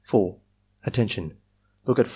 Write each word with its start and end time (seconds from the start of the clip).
"Attention! 0.83 1.37
Look 1.85 1.99
at 1.99 2.07
4. 2.07 2.07